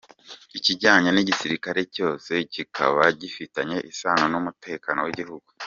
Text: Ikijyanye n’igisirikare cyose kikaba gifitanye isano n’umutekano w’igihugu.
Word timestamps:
Ikijyanye 0.57 1.09
n’igisirikare 1.11 1.81
cyose 1.95 2.31
kikaba 2.53 3.03
gifitanye 3.21 3.77
isano 3.91 4.25
n’umutekano 4.33 4.99
w’igihugu. 5.05 5.49